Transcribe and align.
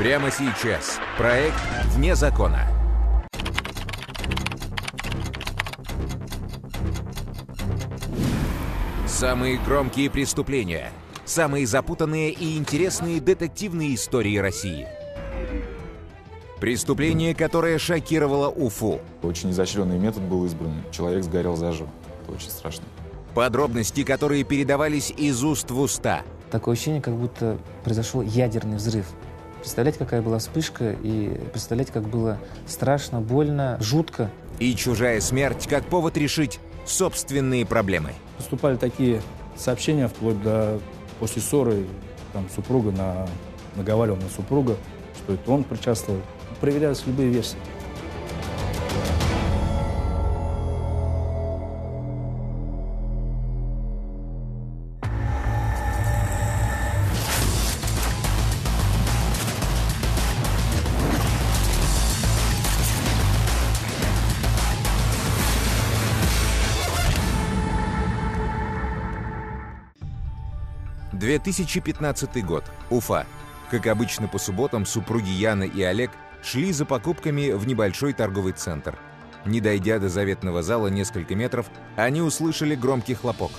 Прямо 0.00 0.30
сейчас. 0.30 0.98
Проект 1.18 1.60
«Вне 1.94 2.16
закона». 2.16 2.66
Самые 9.06 9.58
громкие 9.58 10.08
преступления. 10.08 10.90
Самые 11.26 11.66
запутанные 11.66 12.30
и 12.30 12.56
интересные 12.56 13.20
детективные 13.20 13.94
истории 13.94 14.38
России. 14.38 14.88
Преступление, 16.60 17.34
которое 17.34 17.76
шокировало 17.78 18.48
Уфу. 18.48 19.02
Очень 19.22 19.50
изощренный 19.50 19.98
метод 19.98 20.22
был 20.22 20.46
избран. 20.46 20.82
Человек 20.92 21.24
сгорел 21.24 21.56
заживо. 21.56 21.90
Это 22.22 22.32
очень 22.32 22.48
страшно. 22.48 22.84
Подробности, 23.34 24.02
которые 24.02 24.44
передавались 24.44 25.10
из 25.14 25.44
уст 25.44 25.70
в 25.70 25.78
уста. 25.78 26.22
Такое 26.50 26.72
ощущение, 26.72 27.02
как 27.02 27.14
будто 27.16 27.58
произошел 27.84 28.22
ядерный 28.22 28.78
взрыв. 28.78 29.04
Представляете, 29.60 29.98
какая 29.98 30.22
была 30.22 30.38
вспышка, 30.38 30.96
и 31.02 31.38
представляете, 31.52 31.92
как 31.92 32.08
было 32.08 32.38
страшно, 32.66 33.20
больно, 33.20 33.76
жутко. 33.80 34.30
И 34.58 34.74
чужая 34.74 35.20
смерть 35.20 35.66
как 35.68 35.84
повод 35.84 36.16
решить 36.16 36.60
собственные 36.86 37.66
проблемы. 37.66 38.12
Поступали 38.38 38.76
такие 38.76 39.20
сообщения, 39.56 40.08
вплоть 40.08 40.42
до 40.42 40.80
после 41.18 41.42
ссоры 41.42 41.86
там, 42.32 42.48
супруга 42.54 42.90
на, 42.90 43.28
наговаривал 43.76 44.16
на 44.16 44.28
супруга, 44.30 44.76
что 45.22 45.34
это 45.34 45.50
он 45.50 45.64
причастствовал. 45.64 46.20
Проверялись 46.60 47.02
любые 47.06 47.30
версии.— 47.30 47.58
2015 71.30 72.44
год. 72.44 72.64
Уфа. 72.90 73.24
Как 73.70 73.86
обычно 73.86 74.26
по 74.26 74.38
субботам, 74.38 74.84
супруги 74.84 75.30
Яна 75.30 75.62
и 75.62 75.80
Олег 75.80 76.10
шли 76.42 76.72
за 76.72 76.84
покупками 76.84 77.52
в 77.52 77.68
небольшой 77.68 78.14
торговый 78.14 78.52
центр. 78.52 78.98
Не 79.44 79.60
дойдя 79.60 80.00
до 80.00 80.08
заветного 80.08 80.64
зала 80.64 80.88
несколько 80.88 81.36
метров, 81.36 81.66
они 81.94 82.20
услышали 82.20 82.74
громкий 82.74 83.14
хлопок. 83.14 83.52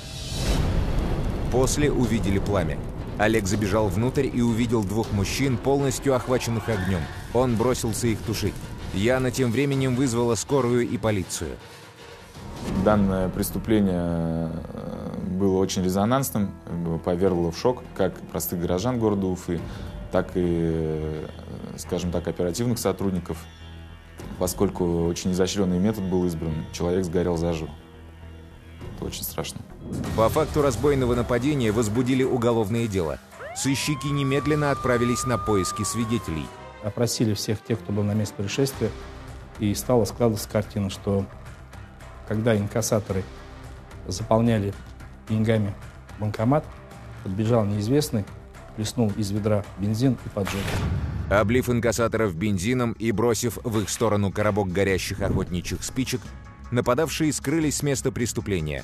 После 1.49 1.89
увидели 1.89 2.39
пламя. 2.39 2.77
Олег 3.17 3.47
забежал 3.47 3.87
внутрь 3.87 4.27
и 4.27 4.41
увидел 4.41 4.83
двух 4.83 5.13
мужчин, 5.13 5.57
полностью 5.57 6.13
охваченных 6.13 6.67
огнем. 6.67 7.01
Он 7.33 7.55
бросился 7.55 8.07
их 8.07 8.19
тушить. 8.19 8.55
Яна 8.93 9.31
тем 9.31 9.49
временем 9.49 9.95
вызвала 9.95 10.35
скорую 10.35 10.89
и 10.89 10.97
полицию. 10.97 11.55
Данное 12.83 13.29
преступление 13.29 14.51
было 15.41 15.57
очень 15.57 15.83
резонансным, 15.83 16.51
э, 16.67 16.99
повергло 17.03 17.51
в 17.51 17.57
шок 17.57 17.83
как 17.95 18.13
простых 18.31 18.61
горожан 18.61 18.99
города 18.99 19.25
Уфы, 19.25 19.59
так 20.11 20.29
и, 20.35 20.43
э, 20.45 21.27
скажем 21.77 22.11
так, 22.11 22.27
оперативных 22.27 22.77
сотрудников, 22.77 23.37
поскольку 24.37 25.05
очень 25.05 25.31
изощренный 25.31 25.79
метод 25.79 26.03
был 26.03 26.25
избран. 26.27 26.53
Человек 26.71 27.03
сгорел 27.05 27.37
заживо. 27.37 27.71
Это 28.95 29.05
очень 29.05 29.23
страшно. 29.23 29.61
По 30.15 30.29
факту 30.29 30.61
разбойного 30.61 31.15
нападения 31.15 31.71
возбудили 31.71 32.23
уголовное 32.23 32.87
дело. 32.87 33.17
Сыщики 33.55 34.07
немедленно 34.07 34.69
отправились 34.69 35.25
на 35.25 35.39
поиски 35.39 35.83
свидетелей. 35.83 36.45
Опросили 36.83 37.33
всех 37.33 37.63
тех, 37.63 37.79
кто 37.79 37.91
был 37.91 38.03
на 38.03 38.13
месте 38.13 38.35
происшествия, 38.35 38.91
и 39.59 39.73
стала 39.73 40.05
складываться 40.05 40.47
картина, 40.47 40.91
что 40.91 41.25
когда 42.27 42.55
инкассаторы 42.55 43.23
заполняли 44.07 44.73
деньгами 45.31 45.73
банкомат, 46.19 46.65
подбежал 47.23 47.65
неизвестный, 47.65 48.25
плеснул 48.75 49.11
из 49.17 49.31
ведра 49.31 49.63
бензин 49.79 50.17
и 50.25 50.29
поджег. 50.29 50.61
Облив 51.29 51.69
инкассаторов 51.69 52.35
бензином 52.35 52.91
и 52.93 53.11
бросив 53.11 53.57
в 53.63 53.79
их 53.79 53.89
сторону 53.89 54.31
коробок 54.31 54.71
горящих 54.71 55.21
охотничьих 55.21 55.83
спичек, 55.83 56.21
нападавшие 56.71 57.31
скрылись 57.31 57.77
с 57.77 57.83
места 57.83 58.11
преступления. 58.11 58.83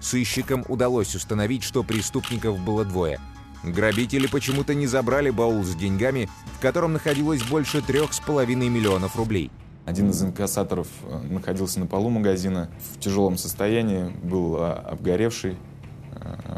Сыщикам 0.00 0.64
удалось 0.68 1.14
установить, 1.16 1.64
что 1.64 1.82
преступников 1.82 2.58
было 2.60 2.84
двое. 2.84 3.18
Грабители 3.64 4.28
почему-то 4.28 4.74
не 4.74 4.86
забрали 4.86 5.30
баул 5.30 5.64
с 5.64 5.74
деньгами, 5.74 6.28
в 6.56 6.62
котором 6.62 6.92
находилось 6.92 7.42
больше 7.42 7.82
трех 7.82 8.12
с 8.12 8.20
половиной 8.20 8.68
миллионов 8.68 9.16
рублей. 9.16 9.50
Один 9.84 10.10
из 10.10 10.22
инкассаторов 10.22 10.86
э, 11.02 11.20
находился 11.30 11.80
на 11.80 11.86
полу 11.86 12.10
магазина 12.10 12.70
в 12.94 13.00
тяжелом 13.00 13.38
состоянии, 13.38 14.12
был 14.22 14.56
а, 14.58 14.74
обгоревший. 14.92 15.56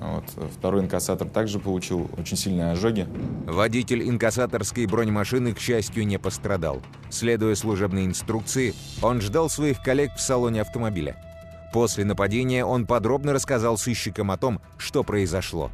Вот. 0.01 0.25
Второй 0.53 0.83
инкассатор 0.83 1.29
также 1.29 1.59
получил 1.59 2.11
очень 2.17 2.37
сильные 2.37 2.73
ожоги. 2.73 3.07
Водитель 3.47 4.09
инкассаторской 4.09 4.87
бронемашины, 4.87 5.55
к 5.55 5.59
счастью, 5.59 6.07
не 6.07 6.19
пострадал. 6.19 6.81
Следуя 7.11 7.55
служебной 7.55 8.07
инструкции, 8.07 8.75
он 9.03 9.21
ждал 9.21 9.49
своих 9.49 9.83
коллег 9.83 10.13
в 10.17 10.21
салоне 10.21 10.63
автомобиля. 10.63 11.17
После 11.73 12.05
нападения 12.05 12.65
он 12.65 12.87
подробно 12.87 13.33
рассказал 13.33 13.79
сыщикам 13.79 14.31
о 14.31 14.37
том, 14.37 14.61
что 14.77 15.05
произошло. 15.05 15.71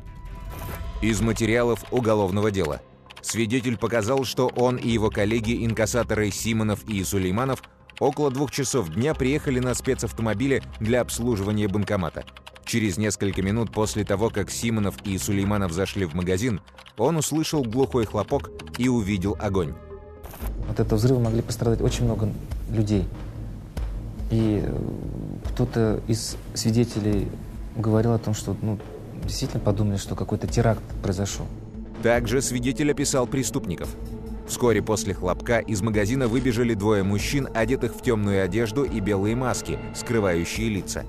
Из 1.00 1.20
материалов 1.20 1.84
уголовного 1.91 2.50
дела. 2.50 2.80
Свидетель 3.22 3.76
показал, 3.76 4.25
что 4.25 4.48
он 4.48 4.76
и 4.76 4.88
его 4.88 5.10
коллеги, 5.10 5.64
инкассаторы 5.64 6.30
Симонов 6.30 6.84
и 6.88 7.02
Сулейманов, 7.02 7.62
около 7.98 8.30
двух 8.30 8.50
часов 8.50 8.91
дня 8.91 9.14
приехали 9.14 9.58
на 9.58 9.75
спецавтомобиле 9.75 10.62
для 10.80 11.00
обслуживания 11.00 11.66
банкомата. 11.66 12.25
Через 12.66 12.99
несколько 12.99 13.43
минут 13.43 13.71
после 13.71 14.04
того, 14.04 14.28
как 14.28 14.50
Симонов 14.50 14.97
и 15.04 15.16
Сулейманов 15.19 15.71
зашли 15.71 16.04
в 16.04 16.15
магазин, 16.15 16.60
он 16.99 17.16
услышал 17.16 17.62
глухой 17.62 18.06
хлопок 18.06 18.50
и 18.77 18.88
увидел 18.88 19.37
огонь. 19.38 19.72
От 20.69 20.81
этого 20.81 20.99
взрыва 20.99 21.21
могли 21.21 21.43
пострадать 21.43 21.81
очень 21.81 22.06
много 22.06 22.28
людей. 22.69 23.05
И 24.32 24.65
э, 24.65 24.78
кто-то 25.44 26.00
из 26.09 26.37
свидетелей 26.55 27.28
говорил 27.76 28.12
о 28.12 28.19
том, 28.19 28.34
что 28.34 28.56
ну, 28.60 28.81
действительно 29.22 29.60
подумали, 29.60 29.97
что 29.97 30.16
какой-то 30.16 30.49
теракт 30.49 30.82
произошел. 31.05 31.47
Также 32.03 32.43
свидетель 32.43 32.91
описал 32.91 33.28
преступников. 33.28 33.88
Вскоре 34.49 34.82
после 34.82 35.15
хлопка 35.15 35.60
из 35.60 35.82
магазина 35.82 36.26
выбежали 36.26 36.75
двое 36.75 37.05
мужчин, 37.05 37.49
одетых 37.55 37.94
в 37.94 38.03
темную 38.03 38.44
одежду 38.44 38.82
и 38.82 38.99
белые 38.99 39.37
маски, 39.37 39.78
скрывающие 39.94 40.69
лица. 40.69 41.05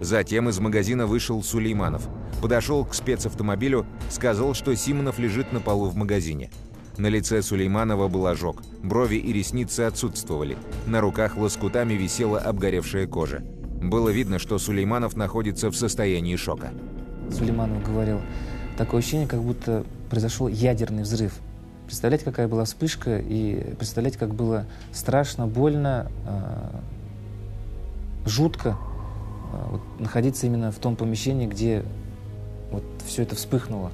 Затем 0.00 0.48
из 0.48 0.58
магазина 0.60 1.06
вышел 1.06 1.42
Сулейманов. 1.42 2.08
Подошел 2.40 2.84
к 2.84 2.94
спецавтомобилю, 2.94 3.84
сказал, 4.10 4.54
что 4.54 4.74
Симонов 4.76 5.18
лежит 5.18 5.52
на 5.52 5.60
полу 5.60 5.88
в 5.88 5.96
магазине. 5.96 6.50
На 6.96 7.08
лице 7.08 7.42
Сулейманова 7.42 8.08
был 8.08 8.26
ожог, 8.26 8.62
брови 8.82 9.16
и 9.16 9.32
ресницы 9.32 9.82
отсутствовали. 9.82 10.56
На 10.86 11.00
руках 11.00 11.36
лоскутами 11.36 11.94
висела 11.94 12.38
обгоревшая 12.38 13.06
кожа. 13.06 13.42
Было 13.80 14.08
видно, 14.08 14.38
что 14.38 14.58
Сулейманов 14.58 15.16
находится 15.16 15.70
в 15.70 15.76
состоянии 15.76 16.36
шока. 16.36 16.70
Сулейманов 17.30 17.84
говорил, 17.84 18.20
такое 18.76 19.00
ощущение, 19.00 19.28
как 19.28 19.42
будто 19.42 19.84
произошел 20.10 20.48
ядерный 20.48 21.02
взрыв. 21.02 21.34
Представляете, 21.86 22.24
какая 22.24 22.48
была 22.48 22.64
вспышка, 22.64 23.18
и 23.18 23.74
представляете, 23.78 24.18
как 24.18 24.34
было 24.34 24.66
страшно, 24.92 25.46
больно, 25.46 26.10
э, 26.26 26.70
жутко 28.28 28.76
вот, 29.52 29.80
находиться 29.98 30.46
именно 30.46 30.70
в 30.72 30.78
том 30.78 30.96
помещении, 30.96 31.46
где 31.46 31.84
вот 32.70 32.84
все 33.06 33.22
это 33.22 33.34
вспыхнуло 33.34 33.90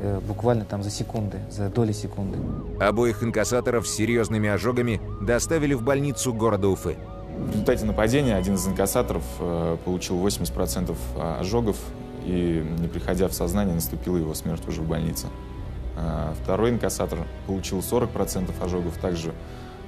э, 0.00 0.20
буквально 0.26 0.64
там 0.64 0.82
за 0.82 0.90
секунды, 0.90 1.38
за 1.50 1.68
доли 1.68 1.92
секунды. 1.92 2.38
Обоих 2.80 3.22
инкассаторов 3.22 3.86
с 3.86 3.94
серьезными 3.94 4.48
ожогами 4.48 5.00
доставили 5.20 5.74
в 5.74 5.82
больницу 5.82 6.32
города 6.32 6.68
Уфы. 6.68 6.96
В 7.36 7.52
результате 7.52 7.84
нападения 7.84 8.36
один 8.36 8.54
из 8.54 8.66
инкассаторов 8.66 9.24
э, 9.38 9.76
получил 9.84 10.24
80% 10.24 10.94
ожогов 11.38 11.76
и, 12.24 12.64
не 12.78 12.88
приходя 12.88 13.28
в 13.28 13.32
сознание, 13.32 13.74
наступила 13.74 14.16
его 14.16 14.34
смерть 14.34 14.66
уже 14.68 14.82
в 14.82 14.88
больнице. 14.88 15.28
А 15.96 16.34
Второй 16.42 16.70
инкассатор 16.70 17.18
получил 17.46 17.78
40% 17.78 18.50
ожогов, 18.62 18.96
также 18.98 19.32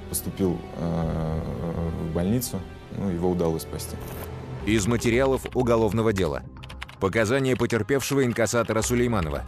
поступил 0.09 0.57
э, 0.77 1.39
в 2.09 2.13
больницу, 2.13 2.59
ну, 2.97 3.09
его 3.09 3.29
удалось 3.29 3.63
спасти. 3.63 3.95
Из 4.65 4.87
материалов 4.87 5.41
уголовного 5.55 6.13
дела. 6.13 6.41
Показания 7.01 7.57
потерпевшего 7.57 8.23
инкассатора 8.23 8.81
Сулейманова. 8.81 9.43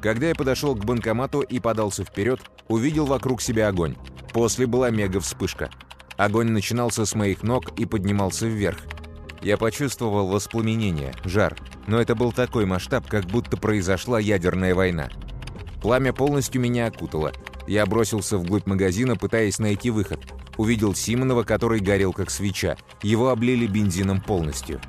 Когда 0.00 0.28
я 0.28 0.34
подошел 0.36 0.76
к 0.76 0.84
банкомату 0.84 1.40
и 1.40 1.58
подался 1.58 2.04
вперед, 2.04 2.40
увидел 2.68 3.04
вокруг 3.04 3.42
себя 3.42 3.66
огонь. 3.66 3.96
После 4.32 4.68
была 4.68 4.90
мега-вспышка. 4.90 5.70
Огонь 6.16 6.50
начинался 6.50 7.04
с 7.04 7.16
моих 7.16 7.42
ног 7.42 7.76
и 7.80 7.84
поднимался 7.84 8.46
вверх. 8.46 8.78
Я 9.42 9.56
почувствовал 9.56 10.28
воспламенение, 10.28 11.14
жар, 11.24 11.56
но 11.88 12.00
это 12.00 12.14
был 12.14 12.30
такой 12.30 12.64
масштаб, 12.64 13.08
как 13.08 13.24
будто 13.24 13.56
произошла 13.56 14.20
ядерная 14.20 14.76
война. 14.76 15.10
Пламя 15.82 16.12
полностью 16.12 16.60
меня 16.60 16.86
окутало. 16.86 17.32
Я 17.66 17.84
бросился 17.86 18.38
вглубь 18.38 18.66
магазина, 18.66 19.16
пытаясь 19.16 19.58
найти 19.58 19.90
выход. 19.90 20.20
Увидел 20.56 20.94
Симонова, 20.94 21.42
который 21.42 21.80
горел 21.80 22.12
как 22.12 22.30
свеча. 22.30 22.76
Его 23.02 23.30
облили 23.30 23.66
бензином 23.66 24.20
полностью. 24.20 24.80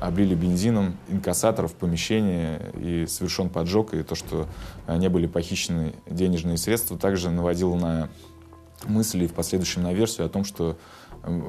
Облили 0.00 0.34
бензином 0.34 0.96
инкассатор 1.08 1.68
в 1.68 1.74
помещении 1.74 2.58
и 2.74 3.06
совершен 3.06 3.48
поджог. 3.48 3.94
И 3.94 4.02
то, 4.02 4.16
что 4.16 4.48
э, 4.88 4.96
не 4.96 5.08
были 5.08 5.28
похищены 5.28 5.94
денежные 6.08 6.56
средства, 6.56 6.98
также 6.98 7.30
наводило 7.30 7.76
на 7.76 8.10
мысли 8.84 9.24
и 9.24 9.28
в 9.28 9.34
последующем 9.34 9.84
на 9.84 9.92
версию 9.92 10.26
о 10.26 10.28
том, 10.28 10.44
что 10.44 10.76
э, 11.22 11.42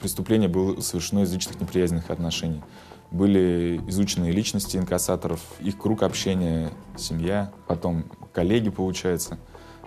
преступление 0.00 0.48
было 0.48 0.80
совершено 0.80 1.20
из 1.20 1.32
личных 1.32 1.60
неприязненных 1.60 2.10
отношений. 2.10 2.62
Были 3.10 3.80
изучены 3.88 4.30
личности 4.30 4.76
инкассаторов, 4.76 5.40
их 5.60 5.78
круг 5.78 6.02
общения, 6.02 6.70
семья, 6.96 7.52
потом 7.66 8.04
коллеги, 8.32 8.68
получается, 8.68 9.38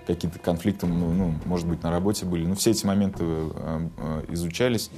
какие-то 0.10 0.40
конфликты, 0.40 0.88
ну, 0.88 1.12
ну 1.12 1.36
может 1.46 1.68
быть, 1.68 1.84
на 1.84 1.92
работе 1.92 2.26
были. 2.26 2.46
Ну, 2.46 2.56
все 2.56 2.72
эти 2.72 2.84
моменты 2.84 3.24
э, 3.24 3.90
э, 3.98 4.26
изучались. 4.30 4.90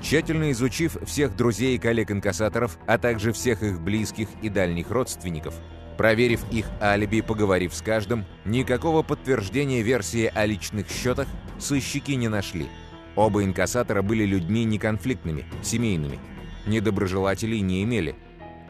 Тщательно 0.00 0.50
изучив 0.52 0.96
всех 1.04 1.36
друзей 1.36 1.76
и 1.76 1.78
коллег-инкассаторов, 1.78 2.78
а 2.86 2.96
также 2.96 3.32
всех 3.32 3.62
их 3.62 3.82
близких 3.82 4.28
и 4.40 4.48
дальних 4.48 4.90
родственников, 4.90 5.54
проверив 5.98 6.42
их 6.50 6.64
алиби, 6.80 7.20
поговорив 7.20 7.74
с 7.74 7.82
каждым, 7.82 8.24
никакого 8.46 9.02
подтверждения 9.02 9.82
версии 9.82 10.32
о 10.34 10.46
личных 10.46 10.88
счетах 10.88 11.28
сыщики 11.58 12.12
не 12.12 12.28
нашли. 12.28 12.68
Оба 13.16 13.44
инкассатора 13.44 14.00
были 14.00 14.24
людьми 14.24 14.64
неконфликтными, 14.64 15.44
семейными. 15.62 16.18
Недоброжелателей 16.66 17.60
не 17.60 17.82
имели. 17.82 18.16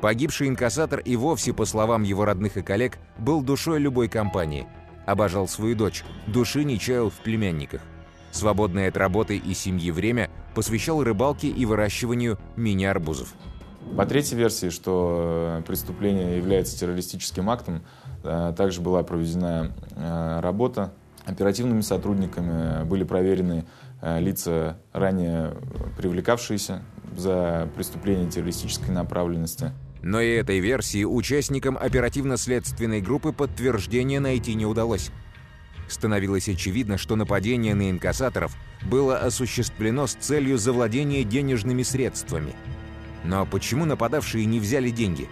Погибший 0.00 0.48
инкассатор 0.48 0.98
и 0.98 1.14
вовсе, 1.14 1.52
по 1.52 1.64
словам 1.64 2.02
его 2.02 2.24
родных 2.24 2.56
и 2.56 2.62
коллег, 2.62 2.98
был 3.18 3.42
душой 3.42 3.78
любой 3.78 4.08
компании. 4.08 4.66
Обожал 5.10 5.48
свою 5.48 5.74
дочь, 5.74 6.04
души 6.28 6.62
не 6.62 6.78
чаял 6.78 7.10
в 7.10 7.14
племянниках. 7.14 7.80
Свободное 8.30 8.90
от 8.90 8.96
работы 8.96 9.36
и 9.38 9.54
семьи 9.54 9.90
время 9.90 10.30
посвящал 10.54 11.02
рыбалке 11.02 11.48
и 11.48 11.66
выращиванию 11.66 12.38
мини-арбузов. 12.54 13.34
По 13.96 14.06
третьей 14.06 14.38
версии, 14.38 14.70
что 14.70 15.58
э, 15.58 15.62
преступление 15.66 16.36
является 16.36 16.78
террористическим 16.78 17.50
актом, 17.50 17.82
э, 18.22 18.54
также 18.56 18.80
была 18.80 19.02
проведена 19.02 19.72
э, 19.96 20.40
работа. 20.42 20.92
Оперативными 21.26 21.80
сотрудниками 21.80 22.84
были 22.84 23.02
проверены 23.02 23.66
лица, 24.00 24.78
ранее 24.92 25.56
привлекавшиеся 25.96 26.82
за 27.16 27.68
преступление 27.74 28.30
террористической 28.30 28.94
направленности. 28.94 29.72
Но 30.02 30.20
и 30.20 30.30
этой 30.30 30.60
версии 30.60 31.04
участникам 31.04 31.76
оперативно-следственной 31.76 33.00
группы 33.00 33.32
подтверждения 33.32 34.20
найти 34.20 34.54
не 34.54 34.66
удалось 34.66 35.10
становилось 35.92 36.48
очевидно, 36.48 36.98
что 36.98 37.16
нападение 37.16 37.74
на 37.74 37.90
инкассаторов 37.90 38.56
было 38.82 39.18
осуществлено 39.18 40.06
с 40.06 40.14
целью 40.14 40.58
завладения 40.58 41.24
денежными 41.24 41.82
средствами. 41.82 42.54
Но 43.24 43.44
почему 43.46 43.84
нападавшие 43.84 44.46
не 44.46 44.60
взяли 44.60 44.90
деньги? 44.90 45.28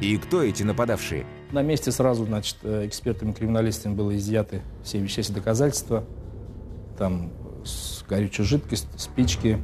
И 0.00 0.16
кто 0.16 0.42
эти 0.42 0.62
нападавшие? 0.62 1.26
На 1.50 1.62
месте 1.62 1.92
сразу, 1.92 2.24
значит, 2.24 2.56
э, 2.62 2.86
экспертами-криминалистами 2.86 3.94
было 3.94 4.16
изъяты 4.16 4.62
все 4.82 4.98
вещественные 4.98 5.42
доказательства. 5.42 6.06
Там 6.98 7.32
горючая 8.08 8.46
жидкость, 8.46 8.88
спички, 8.96 9.58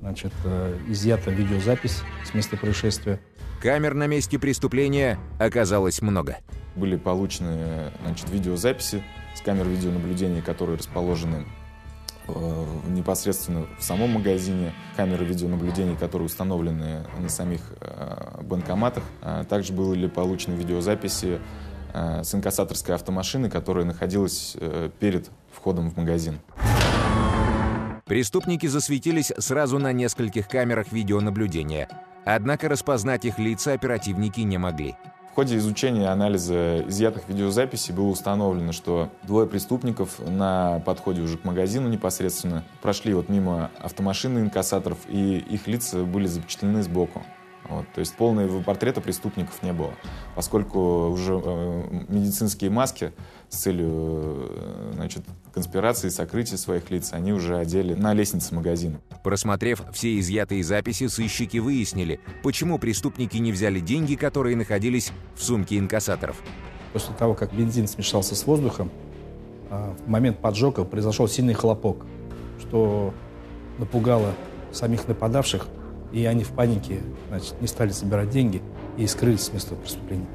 значит, 0.00 0.32
э, 0.44 0.78
изъята 0.88 1.30
видеозапись 1.30 2.02
с 2.24 2.34
места 2.34 2.56
происшествия. 2.56 3.20
Камер 3.62 3.94
на 3.94 4.08
месте 4.08 4.40
преступления 4.40 5.20
оказалось 5.38 6.02
много. 6.02 6.38
Были 6.74 6.96
получены 6.96 7.92
значит, 8.02 8.28
видеозаписи 8.28 9.04
с 9.36 9.40
камер 9.40 9.68
видеонаблюдения, 9.68 10.42
которые 10.42 10.78
расположены 10.78 11.46
э, 12.26 12.64
непосредственно 12.88 13.68
в 13.78 13.84
самом 13.84 14.14
магазине, 14.14 14.72
камеры 14.96 15.24
видеонаблюдения, 15.24 15.94
которые 15.94 16.26
установлены 16.26 17.06
на 17.16 17.28
самих 17.28 17.60
э, 17.80 18.40
банкоматах. 18.42 19.04
А 19.20 19.44
также 19.44 19.72
были 19.72 20.08
получены 20.08 20.56
видеозаписи 20.56 21.38
э, 21.94 22.24
с 22.24 22.34
инкассаторской 22.34 22.96
автомашины, 22.96 23.48
которая 23.48 23.84
находилась 23.84 24.56
перед 24.98 25.30
входом 25.52 25.88
в 25.88 25.96
магазин. 25.96 26.40
Преступники 28.06 28.66
засветились 28.66 29.32
сразу 29.38 29.78
на 29.78 29.92
нескольких 29.92 30.48
камерах 30.48 30.90
видеонаблюдения, 30.90 31.88
однако 32.24 32.68
распознать 32.68 33.24
их 33.24 33.38
лица 33.38 33.72
оперативники 33.72 34.40
не 34.40 34.58
могли. 34.58 34.96
В 35.32 35.34
ходе 35.34 35.56
изучения 35.56 36.02
и 36.02 36.06
анализа 36.06 36.84
изъятых 36.86 37.26
видеозаписей 37.26 37.94
было 37.94 38.08
установлено, 38.08 38.72
что 38.72 39.08
двое 39.22 39.46
преступников 39.46 40.18
на 40.18 40.80
подходе 40.80 41.22
уже 41.22 41.38
к 41.38 41.44
магазину 41.44 41.88
непосредственно 41.88 42.64
прошли 42.82 43.14
вот 43.14 43.30
мимо 43.30 43.70
автомашины 43.78 44.40
инкассаторов, 44.40 44.98
и 45.08 45.38
их 45.38 45.66
лица 45.66 46.04
были 46.04 46.26
запечатлены 46.26 46.82
сбоку. 46.82 47.24
Вот, 47.68 47.86
то 47.94 48.00
есть 48.00 48.14
полного 48.16 48.60
портрета 48.62 49.00
преступников 49.00 49.62
не 49.62 49.72
было, 49.72 49.92
поскольку 50.34 51.08
уже 51.10 51.40
э, 51.42 52.04
медицинские 52.08 52.70
маски 52.70 53.12
с 53.48 53.58
целью 53.58 53.88
э, 53.90 54.90
значит, 54.94 55.22
конспирации, 55.54 56.08
сокрытия 56.08 56.56
своих 56.56 56.90
лиц, 56.90 57.10
они 57.12 57.32
уже 57.32 57.56
одели 57.56 57.94
на 57.94 58.14
лестнице 58.14 58.54
магазина. 58.54 59.00
Просмотрев 59.22 59.82
все 59.92 60.18
изъятые 60.18 60.64
записи, 60.64 61.06
сыщики 61.06 61.58
выяснили, 61.58 62.18
почему 62.42 62.78
преступники 62.78 63.36
не 63.36 63.52
взяли 63.52 63.78
деньги, 63.78 64.16
которые 64.16 64.56
находились 64.56 65.12
в 65.36 65.42
сумке 65.42 65.78
инкассаторов. 65.78 66.42
После 66.92 67.14
того, 67.14 67.34
как 67.34 67.54
бензин 67.54 67.86
смешался 67.86 68.34
с 68.34 68.44
воздухом, 68.44 68.90
а, 69.70 69.94
в 70.04 70.08
момент 70.08 70.38
поджога 70.38 70.84
произошел 70.84 71.28
сильный 71.28 71.54
хлопок, 71.54 72.04
что 72.58 73.14
напугало 73.78 74.34
самих 74.72 75.06
нападавших– 75.06 75.68
и 76.12 76.24
они 76.26 76.44
в 76.44 76.50
панике 76.50 77.00
значит, 77.28 77.60
не 77.60 77.66
стали 77.66 77.90
собирать 77.90 78.30
деньги 78.30 78.62
и 78.96 79.06
скрылись 79.06 79.42
с 79.42 79.52
места 79.52 79.74
преступления. 79.74 80.26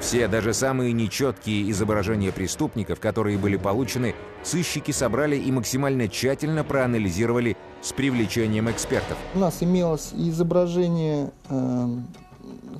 Все, 0.00 0.28
даже 0.28 0.52
самые 0.52 0.92
нечеткие 0.92 1.70
изображения 1.70 2.32
преступников, 2.32 3.00
которые 3.00 3.38
были 3.38 3.56
получены, 3.56 4.14
сыщики 4.42 4.90
собрали 4.90 5.36
и 5.36 5.50
максимально 5.50 6.08
тщательно 6.08 6.62
проанализировали 6.64 7.56
с 7.80 7.92
привлечением 7.92 8.70
экспертов. 8.70 9.16
У 9.34 9.38
нас 9.38 9.62
имелось 9.62 10.12
изображение 10.12 11.30
э, 11.48 11.88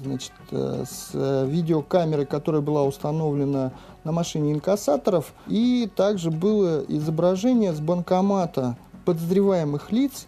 значит, 0.05 0.33
э, 0.51 0.85
с 0.87 1.47
видеокамеры, 1.47 2.27
которая 2.27 2.61
была 2.61 2.85
установлена 2.85 3.73
на 4.03 4.13
машине 4.13 4.53
инкассаторов, 4.53 5.33
и 5.47 5.89
также 5.97 6.31
было 6.31 6.85
изображение 6.89 7.73
с 7.73 7.81
банкомата 7.81 8.77
подозреваемых 9.05 9.93
лиц, 9.93 10.27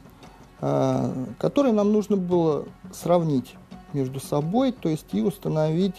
которые 0.58 1.72
нам 1.72 1.92
нужно 1.92 2.16
было 2.16 2.64
сравнить 2.92 3.54
между 3.92 4.20
собой, 4.20 4.72
то 4.72 4.88
есть 4.88 5.06
и 5.12 5.22
установить 5.22 5.96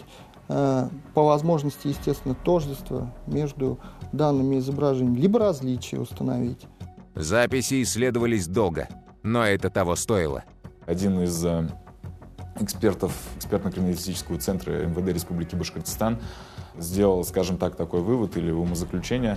а, 0.48 0.88
по 1.14 1.24
возможности, 1.24 1.88
естественно, 1.88 2.34
тождество 2.34 3.12
между 3.26 3.78
данными 4.12 4.58
изображениями, 4.58 5.18
либо 5.18 5.38
различия 5.38 6.00
установить. 6.00 6.66
Записи 7.14 7.82
исследовались 7.82 8.46
долго, 8.46 8.88
но 9.22 9.44
это 9.44 9.68
того 9.68 9.94
стоило. 9.96 10.44
Один 10.86 11.20
из 11.20 11.44
э, 11.44 11.68
экспертов 12.60 13.12
экспертно-криминалистического 13.36 14.38
центра 14.38 14.86
МВД 14.86 15.12
Республики 15.12 15.54
Башкортостан 15.54 16.18
сделал, 16.78 17.24
скажем 17.24 17.58
так, 17.58 17.76
такой 17.76 18.00
вывод 18.00 18.36
или 18.38 18.50
умозаключение, 18.50 19.36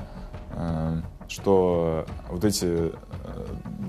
э, 0.52 1.02
что 1.28 2.06
вот 2.30 2.46
эти 2.46 2.66
э, 2.66 2.92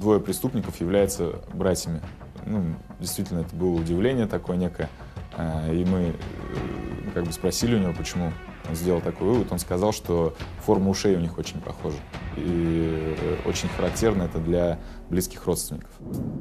двое 0.02 0.20
преступников 0.20 0.80
являются 0.80 1.40
братьями. 1.54 2.00
Ну, 2.44 2.74
действительно, 3.00 3.40
это 3.40 3.54
было 3.54 3.80
удивление 3.80 4.26
такое 4.26 4.56
некое. 4.56 4.90
Э, 5.36 5.74
и 5.74 5.84
мы 5.84 6.14
как 7.14 7.24
бы 7.24 7.32
спросили 7.32 7.76
у 7.76 7.78
него, 7.78 7.94
почему 7.96 8.32
он 8.68 8.74
сделал 8.74 9.00
такой 9.00 9.28
вывод. 9.28 9.52
Он 9.52 9.58
сказал, 9.58 9.92
что 9.92 10.34
форма 10.64 10.90
ушей 10.90 11.16
у 11.16 11.20
них 11.20 11.38
очень 11.38 11.60
похожа. 11.60 11.96
И 12.36 13.16
очень 13.44 13.68
характерно 13.68 14.24
это 14.24 14.38
для 14.38 14.78
близких 15.08 15.46
родственников. 15.46 15.90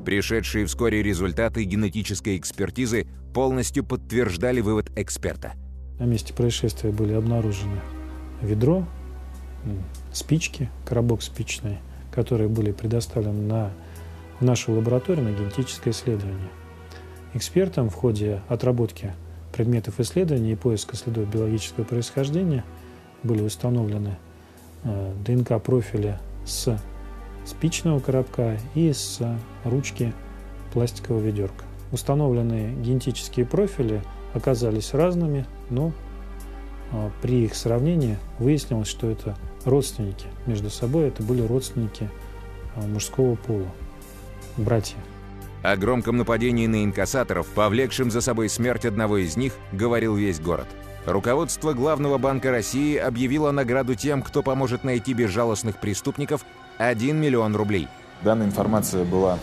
Пришедшие 0.06 0.66
вскоре 0.66 1.04
результаты 1.04 1.64
генетической 1.64 2.38
экспертизы 2.38 3.08
полностью 3.34 3.84
подтверждали 3.84 4.62
вывод 4.62 4.92
эксперта. 4.98 5.54
На 6.00 6.06
месте 6.06 6.34
происшествия 6.34 6.92
были 6.92 7.14
обнаружены 7.14 7.80
ведро, 8.42 8.86
спички, 10.12 10.70
коробок 10.86 11.22
спичный, 11.22 11.80
которые 12.12 12.50
были 12.50 12.72
предоставлены 12.72 13.42
на 13.42 13.72
нашу 14.40 14.74
лабораторию 14.74 15.26
на 15.26 15.32
генетическое 15.32 15.92
исследование. 15.92 16.50
Экспертам 17.34 17.90
в 17.90 17.96
ходе 17.96 18.42
отработки 18.50 19.14
предметов 19.54 20.00
исследования 20.00 20.54
и 20.54 20.56
поиска 20.56 20.96
следов 20.96 21.30
биологического 21.30 21.84
происхождения 21.84 22.64
были 23.24 23.42
установлены 23.42 24.18
э, 24.84 25.14
ДНК-профили 25.26 26.18
с 26.46 26.78
спичного 27.46 28.00
коробка 28.00 28.58
и 28.76 28.92
с 28.92 29.20
ручки 29.64 30.14
пластикового 30.74 31.22
ведерка. 31.22 31.66
Установленные 31.92 32.74
генетические 32.76 33.46
профили 33.46 34.02
оказались 34.34 34.94
разными, 34.94 35.46
но 35.70 35.92
при 37.22 37.46
их 37.46 37.56
сравнении 37.56 38.18
выяснилось, 38.40 38.88
что 38.88 39.10
это 39.10 39.38
родственники. 39.66 40.28
Между 40.46 40.70
собой 40.70 41.08
это 41.08 41.24
были 41.24 41.42
родственники 41.42 42.10
а, 42.76 42.82
мужского 42.82 43.36
пола, 43.36 43.68
братья. 44.58 44.98
О 45.64 45.76
громком 45.78 46.18
нападении 46.18 46.68
на 46.68 46.84
инкассаторов, 46.84 47.48
повлекшем 47.48 48.10
за 48.10 48.22
собой 48.22 48.50
смерть 48.50 48.86
одного 48.86 49.18
из 49.18 49.38
них, 49.38 49.54
говорил 49.72 50.16
весь 50.16 50.40
город. 50.40 50.68
Руководство 51.06 51.74
Главного 51.74 52.18
банка 52.18 52.52
России 52.52 52.98
объявило 52.98 53.52
награду 53.52 53.96
тем, 53.96 54.22
кто 54.22 54.44
поможет 54.44 54.84
найти 54.84 55.14
безжалостных 55.14 55.78
преступников, 55.78 56.46
1 56.78 57.16
миллион 57.16 57.56
рублей. 57.56 57.88
Данная 58.24 58.48
информация 58.48 59.04
была 59.04 59.40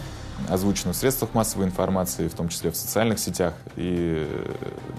озвучена 0.49 0.93
в 0.93 0.97
средствах 0.97 1.35
массовой 1.35 1.67
информации, 1.67 2.29
в 2.29 2.35
том 2.35 2.49
числе 2.49 2.71
в 2.71 2.77
социальных 2.77 3.19
сетях. 3.19 3.55
И 3.77 4.27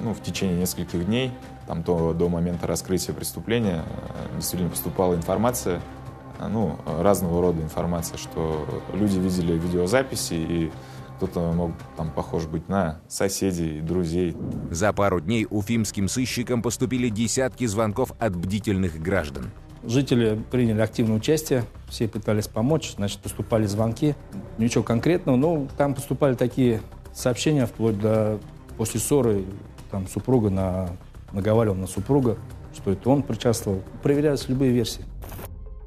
ну, 0.01 0.13
в 0.13 0.21
течение 0.21 0.57
нескольких 0.57 1.05
дней, 1.05 1.31
там, 1.69 1.83
до, 1.83 2.13
до 2.13 2.29
момента 2.29 2.65
раскрытия 2.65 3.13
преступления, 3.13 3.83
э, 3.85 4.35
действительно 4.37 4.71
поступала 4.71 5.13
информация, 5.13 5.79
ну, 6.39 6.77
разного 6.99 7.43
рода 7.43 7.61
информация, 7.61 8.17
что 8.17 8.65
люди 8.91 9.19
видели 9.19 9.53
видеозаписи 9.53 10.33
и 10.33 10.71
кто-то 11.17 11.51
мог 11.51 11.71
там 11.95 12.09
похож 12.09 12.47
быть 12.47 12.67
на 12.69 13.01
соседей, 13.07 13.81
друзей. 13.81 14.35
За 14.71 14.93
пару 14.93 15.21
дней 15.21 15.45
уфимским 15.47 16.07
сыщикам 16.07 16.63
поступили 16.63 17.07
десятки 17.09 17.65
звонков 17.65 18.13
от 18.17 18.35
бдительных 18.35 18.99
граждан. 18.99 19.51
Жители 19.83 20.41
приняли 20.49 20.81
активное 20.81 21.17
участие, 21.17 21.65
все 21.87 22.07
пытались 22.07 22.47
помочь, 22.47 22.95
значит, 22.95 23.19
поступали 23.19 23.67
звонки. 23.67 24.15
Ничего 24.57 24.83
конкретного, 24.83 25.35
но 25.35 25.67
там 25.77 25.93
поступали 25.93 26.33
такие 26.33 26.81
сообщения, 27.13 27.67
вплоть 27.67 27.99
до 27.99 28.39
после 28.75 28.99
ссоры, 28.99 29.45
там 29.91 30.07
супруга 30.07 30.49
на, 30.49 30.89
наговаривал 31.31 31.75
на 31.75 31.87
супруга, 31.87 32.37
что 32.73 32.91
это 32.91 33.09
он 33.09 33.23
причастствовал. 33.23 33.83
Проверялись 34.03 34.47
любые 34.47 34.71
версии. 34.71 35.03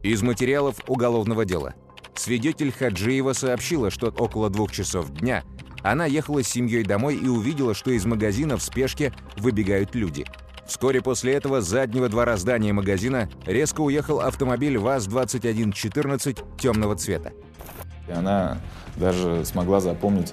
Из 0.03 0.23
материалов 0.23 0.77
уголовного 0.89 1.45
дела. 1.45 1.75
Свидетель 2.15 2.73
Хаджиева 2.73 3.33
сообщила, 3.33 3.91
что 3.91 4.09
около 4.09 4.51
двух 4.51 4.73
часов 4.73 5.11
дня 5.11 5.45
она 5.83 6.07
ехала 6.07 6.43
с 6.43 6.49
семьей 6.49 6.85
домой 6.85 7.17
и 7.17 7.27
увидела, 7.27 7.75
что 7.75 7.91
из 7.91 8.05
магазина 8.05 8.57
в 8.57 8.63
спешке 8.63 9.13
выбегают 9.37 9.95
люди. 9.95 10.25
Вскоре 10.67 11.03
после 11.03 11.35
этого 11.35 11.61
с 11.61 11.67
заднего 11.67 12.09
двора 12.09 12.37
здания 12.37 12.73
магазина 12.73 13.29
резко 13.47 13.81
уехал 13.81 14.21
автомобиль 14.21 14.79
ВАЗ-2114 14.79 16.59
темного 16.59 16.97
цвета. 16.97 17.33
И 18.09 18.13
она 18.13 18.59
даже 18.97 19.45
смогла 19.45 19.81
запомнить 19.81 20.33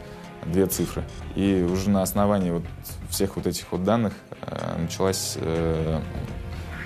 две 0.52 0.66
цифры. 0.66 1.04
И 1.36 1.66
уже 1.70 1.90
на 1.90 2.02
основании 2.02 2.52
вот 2.52 2.64
всех 3.10 3.36
вот 3.36 3.48
этих 3.48 3.72
вот 3.72 3.84
данных 3.84 4.14
э, 4.42 4.78
началась 4.82 5.38
э, 5.40 6.00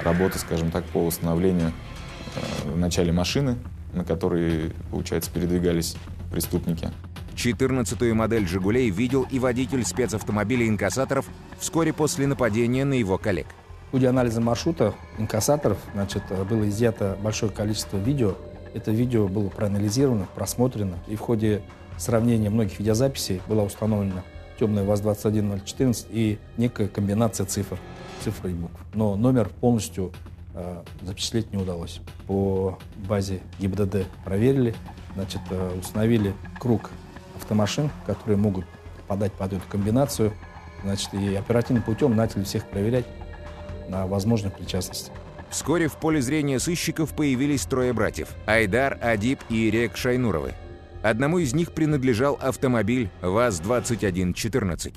работа, 0.04 0.40
скажем 0.40 0.72
так, 0.72 0.84
по 0.86 1.06
установлению 1.06 1.72
э, 2.36 2.70
в 2.70 2.78
начале 2.78 3.12
машины, 3.12 3.58
на 3.94 4.04
которой, 4.04 4.74
получается, 4.92 5.32
передвигались 5.32 5.96
преступники. 6.32 6.92
14-ю 7.36 8.16
модель 8.16 8.48
«Жигулей» 8.48 8.90
видел 8.90 9.26
и 9.30 9.40
водитель 9.40 9.84
спецавтомобиля 9.84 10.68
инкассаторов 10.68 11.26
вскоре 11.60 11.92
после 11.92 12.28
нападения 12.28 12.86
на 12.86 12.94
его 12.94 13.18
коллег. 13.18 13.48
В 13.88 13.92
ходе 13.92 14.08
анализа 14.08 14.42
маршрута 14.42 14.94
инкассаторов 15.18 15.78
значит, 15.94 16.24
было 16.50 16.68
изъято 16.70 17.18
большое 17.22 17.52
количество 17.52 17.98
видео. 17.98 18.36
Это 18.74 18.92
видео 18.92 19.28
было 19.28 19.50
проанализировано, 19.50 20.28
просмотрено. 20.34 20.98
И 21.08 21.16
в 21.16 21.20
ходе 21.20 21.62
сравнения 21.98 22.50
многих 22.50 22.80
видеозаписей 22.80 23.42
была 23.48 23.64
установлена 23.64 24.24
темная 24.60 24.84
ВАЗ-21014 24.84 26.08
и 26.12 26.40
некая 26.58 26.88
комбинация 26.88 27.46
цифр, 27.46 27.78
цифр 28.24 28.48
и 28.48 28.54
букв. 28.54 28.80
Но 28.94 29.16
номер 29.16 29.50
полностью 29.50 30.12
э, 30.54 30.84
запечатлеть 31.02 31.52
не 31.52 31.58
удалось. 31.58 32.00
По 32.28 32.78
базе 33.08 33.42
ГИБДД 33.60 34.06
проверили, 34.24 34.76
значит, 35.16 35.42
э, 35.50 35.80
установили 35.80 36.34
круг 36.60 36.92
автомашин, 37.36 37.90
которые 38.06 38.38
могут 38.38 38.66
подать 39.08 39.34
под 39.34 39.54
эту 39.54 39.64
комбинацию. 39.70 40.34
Значит, 40.84 41.14
и 41.14 41.36
оперативным 41.36 41.84
путем 41.84 42.16
начали 42.16 42.44
всех 42.44 42.68
проверять 42.70 43.06
на 43.88 44.06
возможную 44.06 44.54
причастность. 44.54 45.12
Вскоре 45.50 45.88
в 45.88 45.98
поле 45.98 46.22
зрения 46.22 46.60
сыщиков 46.60 47.14
появились 47.14 47.66
трое 47.66 47.94
братьев– 47.94 48.30
Айдар, 48.48 48.98
Адиб 49.02 49.40
и 49.50 49.70
Рек 49.70 49.96
Шайнуровы. 49.96 50.54
Одному 51.04 51.38
из 51.40 51.54
них 51.54 51.74
принадлежал 51.74 52.40
автомобиль 52.42 53.10
ВАЗ-2114. 53.22 54.96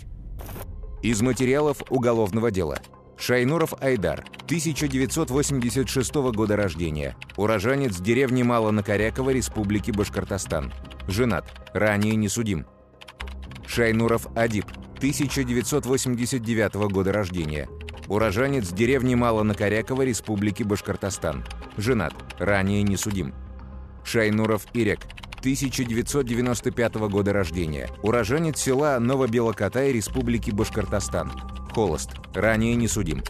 Из 1.02 1.20
материалов 1.20 1.82
уголовного 1.90 2.52
дела. 2.52 2.78
Шайнуров 3.18 3.75
Айдар, 3.82 4.25
1986 4.44 6.14
года 6.14 6.54
рождения, 6.54 7.16
уроженец 7.36 7.98
деревни 7.98 8.44
Мало-Накорякова, 8.44 9.30
Республики 9.30 9.90
Башкортостан. 9.90 10.72
Женат, 11.08 11.46
ранее 11.75 12.14
не 12.14 12.28
судим. 12.28 12.66
Шайнуров 13.66 14.28
Адиб, 14.36 14.66
1989 14.98 16.75
года 16.92 17.12
рождения, 17.12 17.68
уроженец 18.06 18.68
деревни 18.68 19.16
Мало-Накорякова, 19.16 20.02
Республики 20.02 20.62
Башкортостан. 20.62 21.44
Женат, 21.76 22.14
ранее 22.38 22.82
не 22.84 22.96
судим. 22.96 23.34
Шайнуров 24.04 24.66
Ирек, 24.72 25.00
1995 25.40 26.95
года 27.11 27.33
рождения, 27.33 27.88
уроженец 28.02 28.59
села 28.59 28.99
Новобелокотай, 28.99 29.93
Республики 29.93 30.50
Башкортостан. 30.50 31.31
Холост, 31.73 32.11
ранее 32.35 32.75
не 32.75 32.88
судим. 32.88 33.23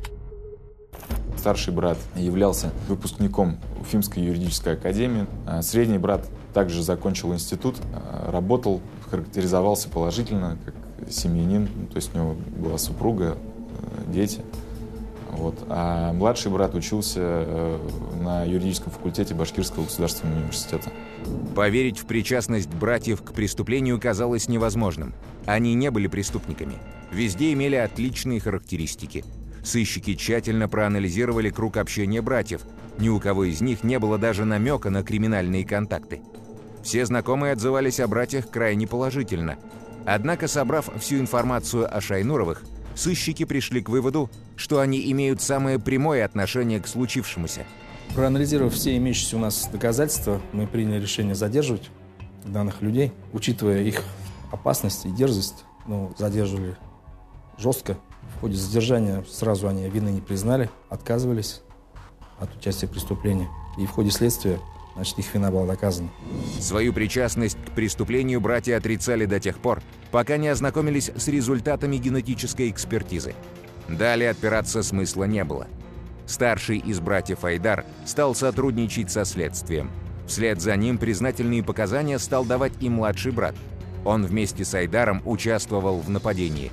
Старший 1.37 1.73
брат 1.73 1.99
являлся 2.17 2.73
выпускником 2.89 3.59
Уфимской 3.81 4.23
юридической 4.23 4.75
академии. 4.75 5.27
А 5.47 5.63
средний 5.63 5.99
брат 5.99 6.27
также 6.55 6.83
закончил 6.83 7.35
институт, 7.35 7.77
а, 7.93 8.31
работал, 8.33 8.81
характеризовался 9.11 9.89
положительно, 9.89 10.59
как 10.65 10.75
семьянин, 11.11 11.69
то 11.89 11.97
есть 11.97 12.15
у 12.15 12.19
него 12.19 12.37
была 12.57 12.79
супруга, 12.79 13.37
э, 13.37 14.13
дети. 14.13 14.41
Вот. 15.37 15.65
А 15.69 16.13
младший 16.13 16.51
брат 16.51 16.75
учился 16.75 17.21
э, 17.21 17.79
на 18.23 18.45
юридическом 18.45 18.91
факультете 18.91 19.35
Башкирского 19.35 19.85
государственного 19.85 20.39
университета. 20.39 20.91
Поверить 21.55 21.99
в 21.99 22.07
причастность 22.07 22.73
братьев 22.73 23.23
к 23.23 23.33
преступлению 23.33 24.01
казалось 24.01 24.49
невозможным. 24.49 25.15
Они 25.45 25.75
не 25.75 25.91
были 25.91 26.07
преступниками. 26.07 26.75
Везде 27.13 27.53
имели 27.53 27.77
отличные 27.77 28.41
характеристики. 28.41 29.25
Сыщики 29.63 30.15
тщательно 30.15 30.69
проанализировали 30.69 31.51
круг 31.51 31.77
общения 31.77 32.23
братьев. 32.23 32.63
Ни 32.99 33.09
у 33.09 33.21
кого 33.21 33.45
из 33.45 33.61
них 33.61 33.85
не 33.85 33.99
было 33.99 34.17
даже 34.17 34.45
намека 34.45 34.91
на 34.91 35.03
криминальные 35.03 35.67
контакты. 35.67 36.23
Все 36.83 37.05
знакомые 37.05 37.53
отзывались 37.53 38.01
о 38.01 38.09
братьях 38.09 38.49
крайне 38.49 38.87
положительно. 38.87 39.57
Однако, 40.07 40.47
собрав 40.47 40.89
всю 41.01 41.17
информацию 41.17 41.95
о 41.95 42.01
Шайнуровых, 42.01 42.63
сыщики 42.97 43.45
пришли 43.45 43.81
к 43.81 43.89
выводу, 43.89 44.31
что 44.57 44.81
они 44.81 45.11
имеют 45.13 45.41
самое 45.41 45.79
прямое 45.79 46.25
отношение 46.25 46.81
к 46.81 46.89
случившемуся. 46.89 47.65
Проанализировав 48.15 48.75
все 48.75 48.97
имеющиеся 48.97 49.37
у 49.37 49.41
нас 49.41 49.69
доказательства, 49.71 50.41
мы 50.53 50.67
приняли 50.67 51.01
решение 51.01 51.35
задерживать 51.35 51.91
данных 52.45 52.83
людей, 52.83 53.13
учитывая 53.33 53.83
их 53.83 54.03
опасность 54.51 55.05
и 55.07 55.11
дерзость. 55.11 55.65
Ну, 55.87 56.15
задерживали 56.19 56.77
жестко. 57.59 57.97
В 58.37 58.41
ходе 58.41 58.57
задержания 58.57 59.25
сразу 59.31 59.69
они 59.69 59.89
вины 59.89 60.09
не 60.09 60.21
признали, 60.21 60.71
отказывались 60.89 61.63
от 62.39 62.55
участия 62.57 62.87
в 62.87 62.91
преступлении. 62.91 63.49
И 63.79 63.87
в 63.87 63.91
ходе 63.91 64.11
следствия 64.11 64.59
значит, 64.97 65.19
их 65.19 65.33
вина 65.35 65.51
была 65.51 65.67
доказана. 65.67 66.11
Свою 66.59 66.93
причастность 66.93 67.59
к 67.65 67.71
преступлению 67.73 68.41
братья 68.41 68.77
отрицали 68.77 69.27
до 69.27 69.39
тех 69.39 69.59
пор, 69.59 69.83
пока 70.11 70.37
не 70.39 70.49
ознакомились 70.49 71.13
с 71.15 71.29
результатами 71.29 71.97
генетической 71.97 72.71
экспертизы. 72.71 73.35
Далее 73.89 74.31
отпираться 74.31 74.83
смысла 74.83 75.25
не 75.25 75.45
было. 75.45 75.69
Старший 76.27 76.79
из 76.79 76.99
братьев 76.99 77.45
Айдар 77.45 77.85
стал 78.05 78.35
сотрудничать 78.35 79.11
со 79.11 79.25
следствием. 79.25 79.91
Вслед 80.27 80.61
за 80.61 80.75
ним 80.75 80.99
признательные 80.99 81.63
показания 81.63 82.19
стал 82.19 82.45
давать 82.45 82.73
и 82.81 82.89
младший 82.89 83.31
брат. 83.31 83.55
Он 84.05 84.27
вместе 84.27 84.65
с 84.65 84.75
Айдаром 84.75 85.23
участвовал 85.25 86.01
в 86.01 86.11
нападении. 86.11 86.73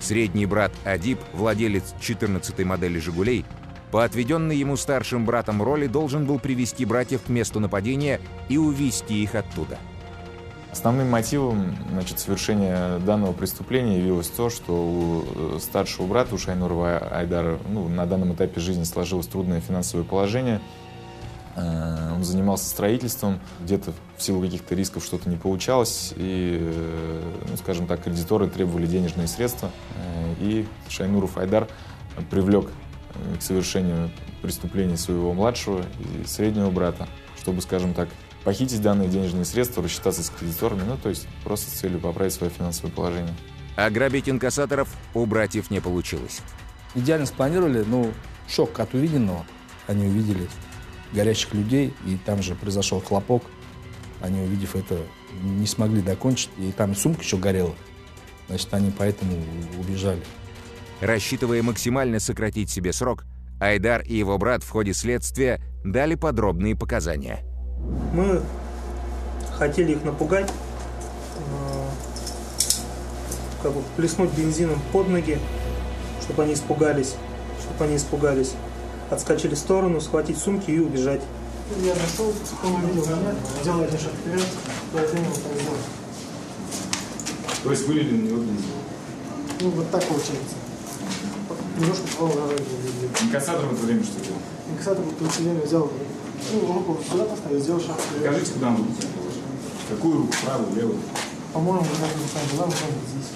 Средний 0.00 0.46
брат 0.46 0.72
Адиб, 0.84 1.18
владелец 1.32 1.94
14-й 2.00 2.64
модели 2.64 2.98
«Жигулей», 2.98 3.44
по 3.90 4.04
отведенной 4.04 4.56
ему 4.56 4.76
старшим 4.76 5.24
братом 5.24 5.62
роли 5.62 5.86
должен 5.86 6.26
был 6.26 6.38
привести 6.38 6.84
братьев 6.84 7.22
к 7.22 7.28
месту 7.28 7.60
нападения 7.60 8.20
и 8.48 8.58
увести 8.58 9.22
их 9.22 9.34
оттуда. 9.34 9.78
Основным 10.76 11.08
мотивом 11.08 11.74
значит, 11.90 12.18
совершения 12.18 12.98
данного 12.98 13.32
преступления 13.32 13.96
явилось 13.96 14.28
то, 14.28 14.50
что 14.50 14.72
у 14.74 15.24
э, 15.24 15.58
старшего 15.58 16.06
брата, 16.06 16.34
у 16.34 16.38
Шайнурова 16.38 16.98
Айдара, 16.98 17.58
ну, 17.70 17.88
на 17.88 18.04
данном 18.04 18.34
этапе 18.34 18.60
жизни 18.60 18.84
сложилось 18.84 19.26
трудное 19.26 19.62
финансовое 19.62 20.04
положение. 20.04 20.60
Э, 21.54 22.12
он 22.14 22.24
занимался 22.24 22.66
строительством, 22.66 23.40
где-то 23.62 23.94
в 24.18 24.22
силу 24.22 24.42
каких-то 24.42 24.74
рисков 24.74 25.02
что-то 25.02 25.30
не 25.30 25.36
получалось, 25.36 26.12
и, 26.14 26.58
э, 26.60 27.22
ну, 27.48 27.56
скажем 27.56 27.86
так, 27.86 28.02
кредиторы 28.02 28.46
требовали 28.46 28.86
денежные 28.86 29.28
средства, 29.28 29.70
и 30.40 30.66
Шайнуров 30.90 31.38
Айдар 31.38 31.68
привлек 32.30 32.66
к 33.38 33.42
совершению 33.42 34.10
преступлений 34.42 34.96
своего 34.96 35.32
младшего 35.32 35.84
и 36.00 36.26
среднего 36.26 36.70
брата, 36.70 37.08
чтобы, 37.40 37.62
скажем 37.62 37.94
так, 37.94 38.08
похитить 38.44 38.80
данные 38.80 39.08
денежные 39.08 39.44
средства, 39.44 39.82
рассчитаться 39.82 40.22
с 40.22 40.30
кредиторами, 40.30 40.82
ну, 40.86 40.96
то 40.96 41.08
есть 41.08 41.26
просто 41.42 41.70
с 41.70 41.74
целью 41.74 41.98
поправить 41.98 42.32
свое 42.32 42.52
финансовое 42.52 42.92
положение. 42.92 43.34
Ограбить 43.76 44.28
инкассаторов 44.28 44.88
у 45.14 45.26
братьев 45.26 45.70
не 45.70 45.80
получилось. 45.80 46.40
Идеально 46.94 47.26
спланировали, 47.26 47.84
но 47.86 48.10
шок 48.48 48.78
от 48.80 48.94
увиденного. 48.94 49.44
Они 49.86 50.06
увидели 50.06 50.48
горящих 51.12 51.54
людей, 51.54 51.92
и 52.06 52.16
там 52.24 52.42
же 52.42 52.54
произошел 52.54 53.00
хлопок. 53.00 53.42
Они, 54.20 54.40
увидев 54.40 54.76
это, 54.76 54.98
не 55.42 55.66
смогли 55.66 56.00
докончить, 56.00 56.50
и 56.56 56.72
там 56.72 56.94
сумка 56.94 57.22
еще 57.22 57.36
горела. 57.36 57.74
Значит, 58.48 58.72
они 58.72 58.92
поэтому 58.96 59.32
убежали. 59.78 60.22
Рассчитывая 61.00 61.62
максимально 61.62 62.20
сократить 62.20 62.70
себе 62.70 62.92
срок, 62.92 63.24
Айдар 63.60 64.02
и 64.02 64.14
его 64.14 64.38
брат 64.38 64.62
в 64.62 64.70
ходе 64.70 64.94
следствия 64.94 65.60
дали 65.84 66.14
подробные 66.14 66.74
показания. 66.74 67.44
Мы 68.12 68.42
хотели 69.52 69.92
их 69.92 70.04
напугать, 70.04 70.50
э, 70.50 71.88
как 73.62 73.72
бы 73.72 73.82
плеснуть 73.96 74.32
бензином 74.32 74.80
под 74.92 75.08
ноги, 75.08 75.38
чтобы 76.22 76.44
они 76.44 76.54
испугались, 76.54 77.14
чтобы 77.62 77.84
они 77.84 77.96
испугались, 77.96 78.52
отскочили 79.10 79.54
в 79.54 79.58
сторону, 79.58 80.00
схватить 80.00 80.38
сумки 80.38 80.70
и 80.70 80.78
убежать. 80.78 81.22
Я 81.82 81.94
нашел, 81.94 82.32
он 82.64 82.84
увидел 82.84 83.06
меня, 83.06 83.34
взял 83.60 83.80
один 83.80 83.98
шаг 83.98 84.12
вперед, 84.12 84.46
поэтому. 84.92 85.24
То 87.64 87.70
есть 87.70 87.86
вылили 87.86 88.16
на 88.16 88.28
него 88.28 88.38
бензин? 88.38 88.70
Ну, 89.60 89.70
вот 89.70 89.90
так 89.90 90.04
получается. 90.04 90.56
Немножко 91.76 92.02
попал 92.08 92.28
на 92.28 92.46
ноги. 92.46 92.62
Инкассатор 93.22 93.66
в 93.66 93.72
это 93.74 93.82
время 93.86 94.02
что 94.04 94.20
делал? 94.24 94.38
Инкассатор 94.70 95.04
в 95.04 95.08
это 95.26 95.42
время 95.42 95.60
взял, 95.62 95.90
ну, 96.52 96.72
руку 96.72 96.98
сюда 97.10 97.24
поставил, 97.24 97.60
сделал 97.60 97.80
шаг. 97.80 97.96
Скажите, 98.20 98.52
куда 98.52 98.68
он 98.68 98.76
руку 98.78 98.92
положил? 98.92 99.42
Какую 99.90 100.16
руку? 100.18 100.32
Правую, 100.44 100.74
левую? 100.76 100.98
По-моему, 101.52 101.80
когда 101.84 102.06
мы 102.06 102.28
там 102.32 102.56
была, 102.56 102.66
может 102.66 102.84
быть, 102.84 103.08
здесь. 103.12 103.30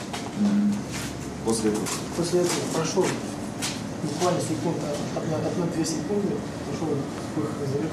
После 1.44 1.70
этого. 1.70 1.86
После 2.16 2.40
этого 2.40 2.60
прошел 2.74 3.06
буквально 4.02 4.40
секунд, 4.40 4.76
от- 5.16 5.22
от- 5.22 5.46
одна-две 5.52 5.84
секунды, 5.84 6.34
пошел 6.70 6.88
выход. 7.36 7.90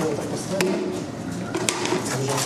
Мы 0.00 0.06
вот 0.08 0.16
так 0.16 0.26
поставили. 0.26 0.86
Побежал. 2.12 2.36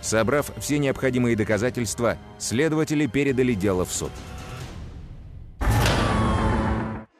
Собрав 0.00 0.50
все 0.60 0.78
необходимые 0.78 1.36
доказательства, 1.36 2.16
следователи 2.38 3.06
передали 3.06 3.54
дело 3.54 3.84
в 3.84 3.92
суд. 3.92 4.10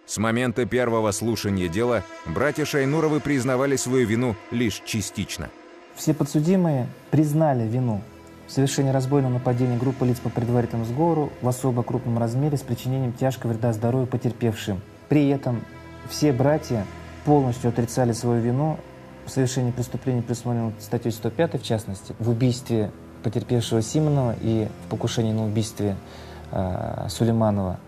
С 0.08 0.16
момента 0.16 0.64
первого 0.64 1.10
слушания 1.12 1.68
дела 1.68 2.02
братья 2.24 2.64
Шайнуровы 2.64 3.20
признавали 3.20 3.76
свою 3.76 4.06
вину 4.06 4.36
лишь 4.50 4.80
частично. 4.86 5.50
Все 5.96 6.14
подсудимые 6.14 6.86
признали 7.10 7.68
вину 7.68 8.00
в 8.46 8.52
совершении 8.52 8.90
разбойного 8.90 9.34
нападения 9.34 9.76
группы 9.76 10.06
лиц 10.06 10.18
по 10.18 10.30
предварительному 10.30 10.86
сговору 10.86 11.30
в 11.42 11.48
особо 11.48 11.82
крупном 11.82 12.16
размере 12.16 12.56
с 12.56 12.62
причинением 12.62 13.12
тяжкого 13.12 13.52
вреда 13.52 13.74
здоровью 13.74 14.06
потерпевшим. 14.06 14.80
При 15.10 15.28
этом 15.28 15.62
все 16.08 16.32
братья 16.32 16.86
полностью 17.26 17.68
отрицали 17.68 18.12
свою 18.12 18.40
вину 18.40 18.78
в 19.26 19.30
совершении 19.30 19.72
преступлений, 19.72 20.22
предусмотренного 20.22 20.72
статьей 20.80 21.12
105, 21.12 21.60
в 21.60 21.62
частности, 21.62 22.14
в 22.18 22.30
убийстве 22.30 22.90
потерпевшего 23.22 23.82
Симонова 23.82 24.34
и 24.40 24.68
в 24.86 24.88
покушении 24.88 25.32
на 25.32 25.44
убийстве 25.44 25.96
э, 26.50 27.08
Сулейманова. 27.10 27.78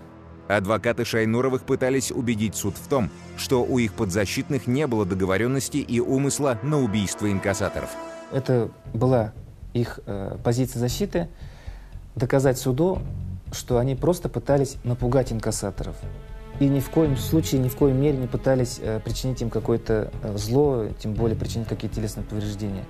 Адвокаты 0.56 1.04
Шайнуровых 1.04 1.62
пытались 1.62 2.10
убедить 2.10 2.56
суд 2.56 2.74
в 2.76 2.88
том, 2.88 3.10
что 3.36 3.62
у 3.64 3.78
их 3.78 3.94
подзащитных 3.94 4.66
не 4.66 4.86
было 4.86 5.06
договоренности 5.06 5.76
и 5.76 6.00
умысла 6.00 6.58
на 6.62 6.80
убийство 6.80 7.30
инкассаторов. 7.30 7.90
Это 8.32 8.70
была 8.92 9.32
их 9.72 10.00
э, 10.06 10.36
позиция 10.42 10.80
защиты 10.80 11.28
доказать 12.16 12.58
суду, 12.58 12.98
что 13.52 13.78
они 13.78 13.94
просто 13.94 14.28
пытались 14.28 14.76
напугать 14.84 15.32
инкассаторов. 15.32 15.96
И 16.58 16.68
ни 16.68 16.80
в 16.80 16.90
коем 16.90 17.16
случае, 17.16 17.60
ни 17.60 17.68
в 17.68 17.76
коем 17.76 18.00
мере 18.00 18.18
не 18.18 18.26
пытались 18.26 18.78
э, 18.80 19.00
причинить 19.00 19.40
им 19.42 19.50
какое-то 19.50 20.12
э, 20.22 20.36
зло, 20.36 20.88
тем 20.98 21.14
более 21.14 21.36
причинить 21.36 21.68
какие-то 21.68 21.96
телесные 21.96 22.24
повреждения. 22.24 22.84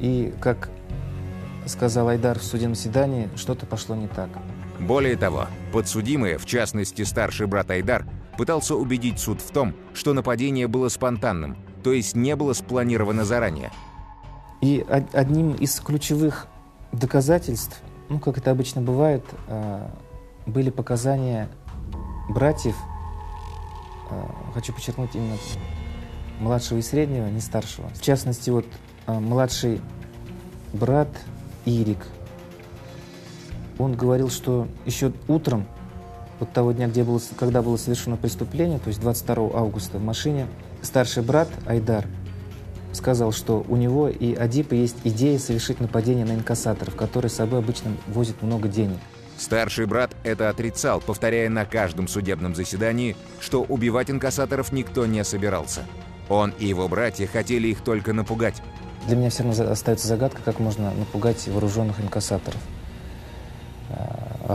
И, 0.00 0.32
как 0.40 0.70
сказал 1.66 2.08
Айдар 2.08 2.38
в 2.38 2.44
судебном 2.44 2.74
заседании, 2.74 3.28
что-то 3.36 3.66
пошло 3.66 3.94
не 3.94 4.08
так. 4.08 4.28
Более 4.80 5.16
того, 5.16 5.46
подсудимый, 5.72 6.36
в 6.36 6.46
частности 6.46 7.02
старший 7.02 7.46
брат 7.46 7.70
Айдар, 7.70 8.06
пытался 8.36 8.74
убедить 8.74 9.18
суд 9.20 9.40
в 9.40 9.50
том, 9.50 9.74
что 9.94 10.12
нападение 10.12 10.66
было 10.66 10.88
спонтанным, 10.88 11.56
то 11.82 11.92
есть 11.92 12.16
не 12.16 12.34
было 12.36 12.52
спланировано 12.52 13.24
заранее. 13.24 13.70
И 14.60 14.84
од- 14.88 15.14
одним 15.14 15.52
из 15.54 15.78
ключевых 15.80 16.48
доказательств, 16.92 17.80
ну, 18.08 18.18
как 18.18 18.38
это 18.38 18.50
обычно 18.50 18.80
бывает, 18.82 19.24
э, 19.46 19.88
были 20.46 20.70
показания 20.70 21.48
братьев, 22.28 22.76
э, 24.10 24.22
хочу 24.54 24.72
подчеркнуть 24.72 25.14
именно 25.14 25.36
младшего 26.40 26.78
и 26.78 26.82
среднего, 26.82 27.26
не 27.28 27.40
старшего. 27.40 27.88
В 27.90 28.00
частности, 28.00 28.50
вот 28.50 28.66
э, 29.06 29.18
младший 29.18 29.80
брат 30.72 31.08
Ирик, 31.64 32.06
он 33.78 33.94
говорил, 33.94 34.30
что 34.30 34.68
еще 34.86 35.12
утром, 35.28 35.66
вот 36.40 36.52
того 36.52 36.72
дня, 36.72 36.88
где 36.88 37.04
было, 37.04 37.20
когда 37.36 37.62
было 37.62 37.76
совершено 37.76 38.16
преступление, 38.16 38.78
то 38.78 38.88
есть 38.88 39.00
22 39.00 39.50
августа 39.54 39.98
в 39.98 40.02
машине, 40.04 40.46
старший 40.82 41.22
брат 41.22 41.48
Айдар 41.66 42.06
сказал, 42.92 43.32
что 43.32 43.64
у 43.68 43.76
него 43.76 44.08
и 44.08 44.34
Адипа 44.34 44.74
есть 44.74 44.96
идея 45.04 45.38
совершить 45.38 45.80
нападение 45.80 46.24
на 46.24 46.32
инкассаторов, 46.32 46.94
которые 46.94 47.30
с 47.30 47.34
собой 47.34 47.58
обычно 47.58 47.92
возят 48.06 48.40
много 48.42 48.68
денег. 48.68 48.98
Старший 49.36 49.86
брат 49.86 50.14
это 50.22 50.48
отрицал, 50.48 51.00
повторяя 51.00 51.48
на 51.48 51.64
каждом 51.64 52.06
судебном 52.06 52.54
заседании, 52.54 53.16
что 53.40 53.62
убивать 53.62 54.10
инкассаторов 54.10 54.72
никто 54.72 55.06
не 55.06 55.24
собирался. 55.24 55.82
Он 56.28 56.54
и 56.58 56.66
его 56.66 56.88
братья 56.88 57.26
хотели 57.26 57.68
их 57.68 57.82
только 57.82 58.12
напугать. 58.12 58.62
Для 59.06 59.16
меня 59.16 59.30
все 59.30 59.42
равно 59.42 59.70
остается 59.70 60.06
загадка, 60.06 60.40
как 60.44 60.60
можно 60.60 60.92
напугать 60.94 61.46
вооруженных 61.48 62.00
инкассаторов, 62.00 62.60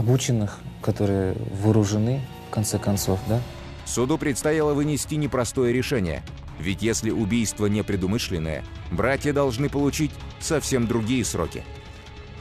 обученных, 0.00 0.58
которые 0.82 1.34
вооружены, 1.62 2.22
в 2.48 2.54
конце 2.54 2.78
концов, 2.78 3.20
да? 3.28 3.40
Суду 3.84 4.16
предстояло 4.16 4.72
вынести 4.72 5.14
непростое 5.16 5.72
решение. 5.74 6.22
Ведь 6.58 6.82
если 6.82 7.10
убийство 7.10 7.66
непредумышленное, 7.66 8.64
братья 8.90 9.32
должны 9.32 9.68
получить 9.68 10.10
совсем 10.40 10.86
другие 10.86 11.24
сроки. 11.24 11.62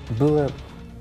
Было 0.10 0.50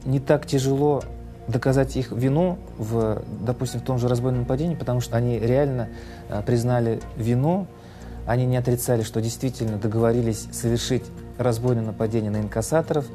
не 0.04 0.20
так 0.20 0.46
тяжело 0.46 1.02
доказать 1.46 1.96
их 1.96 2.10
вину 2.12 2.58
в, 2.76 3.22
допустим, 3.40 3.80
в 3.80 3.84
том 3.84 3.98
же 3.98 4.08
разбойном 4.08 4.40
нападении, 4.40 4.74
потому 4.74 5.00
что 5.00 5.16
они 5.16 5.38
реально 5.38 5.88
а, 6.28 6.42
признали 6.42 7.00
вину, 7.16 7.66
они 8.26 8.46
не 8.46 8.56
отрицали, 8.56 9.02
что 9.02 9.20
действительно 9.20 9.78
договорились 9.78 10.48
совершить 10.52 11.04
разбойное 11.38 11.84
нападение 11.84 12.30
на 12.30 12.38
инкассаторов. 12.38 13.06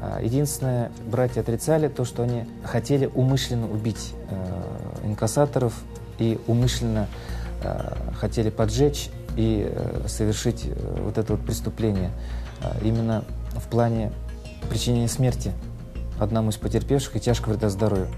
А, 0.00 0.20
Единственное, 0.22 0.90
братья 1.10 1.40
отрицали 1.40 1.88
то, 1.88 2.04
что 2.04 2.22
они 2.22 2.44
хотели 2.64 3.06
умышленно 3.06 3.70
убить 3.70 4.14
э, 4.30 5.06
инкассаторов 5.06 5.74
и 6.18 6.38
умышленно 6.46 7.08
э, 7.62 7.94
хотели 8.18 8.50
поджечь 8.50 9.10
и 9.36 9.70
э, 9.70 10.06
совершить 10.08 10.68
вот 11.02 11.18
это 11.18 11.34
вот 11.34 11.44
преступление 11.44 12.10
а, 12.62 12.76
именно 12.82 13.24
в 13.54 13.68
плане 13.68 14.12
причинения 14.68 15.08
смерти 15.08 15.52
одному 16.18 16.50
из 16.50 16.56
потерпевших 16.56 17.16
и 17.16 17.20
тяжкого 17.20 17.52
вреда 17.52 17.68
здоровью. 17.68 18.08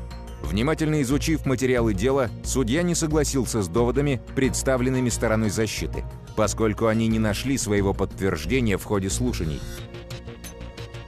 Внимательно 0.42 1.02
изучив 1.02 1.46
материалы 1.46 1.94
дела, 1.94 2.30
судья 2.44 2.82
не 2.82 2.94
согласился 2.94 3.60
с 3.60 3.68
доводами, 3.68 4.20
представленными 4.36 5.08
стороной 5.08 5.50
защиты, 5.50 6.04
поскольку 6.36 6.86
они 6.86 7.08
не 7.08 7.18
нашли 7.18 7.58
своего 7.58 7.92
подтверждения 7.92 8.78
в 8.78 8.84
ходе 8.84 9.10
слушаний. 9.10 9.60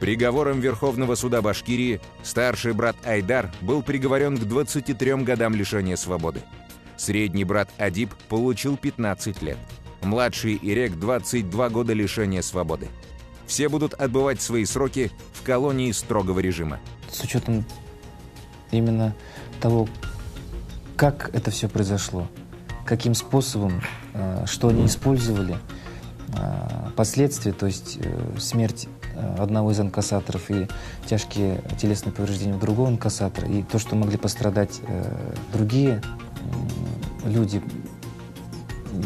Приговором 0.01 0.61
Верховного 0.61 1.15
суда 1.15 1.43
Башкирии 1.43 2.01
старший 2.23 2.73
брат 2.73 2.97
Айдар 3.05 3.53
был 3.61 3.83
приговорен 3.83 4.39
к 4.39 4.41
23 4.41 5.17
годам 5.17 5.55
лишения 5.55 5.97
свободы. 5.97 6.41
Средний 6.97 7.45
брат 7.45 7.69
Адиб 7.77 8.15
получил 8.31 8.79
15 8.79 9.43
лет. 9.43 9.59
Младший 10.01 10.59
Ирек 10.63 10.99
22 10.99 11.69
года 11.69 11.93
лишения 11.93 12.41
свободы. 12.41 12.89
Все 13.47 13.69
будут 13.69 13.93
отбывать 13.93 14.41
свои 14.41 14.65
сроки 14.65 15.11
в 15.35 15.43
колонии 15.43 15.93
строгого 15.93 16.41
режима. 16.41 16.81
С 17.11 17.23
учетом 17.23 17.67
именно 18.71 19.15
того, 19.61 19.87
как 20.97 21.35
это 21.35 21.51
все 21.51 21.69
произошло, 21.69 22.27
каким 22.87 23.13
способом, 23.13 23.83
э, 24.15 24.45
что 24.47 24.69
они 24.69 24.87
использовали, 24.87 25.59
э, 26.29 26.91
последствия, 26.97 27.53
то 27.53 27.67
есть 27.67 27.99
э, 28.01 28.39
смерть 28.39 28.89
одного 29.39 29.73
из 29.73 29.81
инкассаторов 29.81 30.51
и 30.51 30.69
тяжкие 31.07 31.63
телесные 31.79 32.13
повреждения 32.13 32.55
у 32.55 32.59
другого 32.59 32.89
инкассатора, 32.89 33.49
и 33.49 33.63
то, 33.63 33.79
что 33.79 33.97
могли 33.97 34.17
пострадать 34.17 34.81
э, 34.87 35.35
другие 35.53 36.03
люди. 37.25 37.63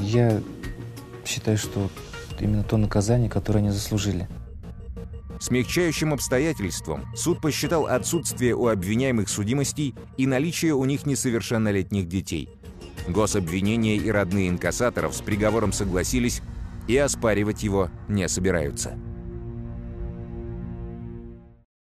Я 0.00 0.40
считаю, 1.24 1.58
что 1.58 1.90
именно 2.40 2.62
то 2.62 2.76
наказание, 2.76 3.30
которое 3.30 3.60
они 3.60 3.70
заслужили. 3.70 4.28
Смягчающим 5.40 6.14
обстоятельством 6.14 7.04
суд 7.14 7.40
посчитал 7.40 7.86
отсутствие 7.86 8.54
у 8.54 8.68
обвиняемых 8.68 9.28
судимостей 9.28 9.94
и 10.16 10.26
наличие 10.26 10.74
у 10.74 10.84
них 10.84 11.06
несовершеннолетних 11.06 12.08
детей. 12.08 12.48
Гособвинение 13.08 13.96
и 13.96 14.10
родные 14.10 14.48
инкассаторов 14.48 15.14
с 15.14 15.20
приговором 15.20 15.72
согласились 15.72 16.40
и 16.88 16.96
оспаривать 16.96 17.62
его 17.62 17.90
не 18.08 18.26
собираются. 18.28 18.96